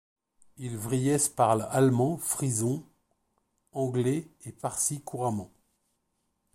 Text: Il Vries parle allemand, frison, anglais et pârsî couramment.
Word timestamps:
Il 0.57 0.77
Vries 0.79 1.29
parle 1.35 1.67
allemand, 1.69 2.17
frison, 2.17 2.83
anglais 3.71 4.27
et 4.45 4.51
pârsî 4.51 5.03
couramment. 5.03 5.53